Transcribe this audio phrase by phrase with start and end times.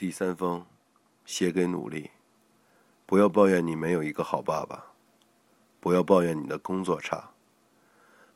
[0.00, 0.64] 第三封，
[1.24, 2.12] 写给努力。
[3.04, 4.80] 不要抱怨你没有一个好爸爸，
[5.80, 7.30] 不要抱怨你的工作差，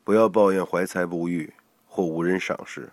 [0.03, 1.55] 不要抱怨怀才不遇
[1.87, 2.91] 或无人赏识。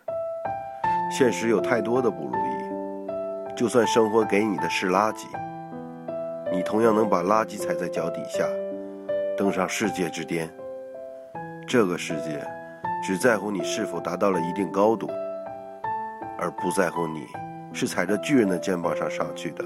[1.12, 5.26] 现实有太多的不如意，就算生活给你的是垃圾，
[6.52, 8.46] 你同样能把垃圾踩在脚底下，
[9.36, 10.48] 登上世界之巅。
[11.68, 12.48] 这个世界
[13.04, 15.08] 只在乎你是否达到了一定高度，
[16.38, 17.26] 而不在乎你。
[17.74, 19.64] 是踩着巨人的肩膀上上去的，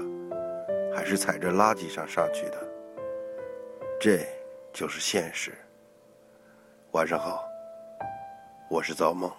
[0.94, 2.58] 还是踩着垃圾上上去的？
[4.00, 4.20] 这
[4.72, 5.52] 就是现实。
[6.92, 7.44] 晚上好，
[8.68, 9.30] 我是造梦。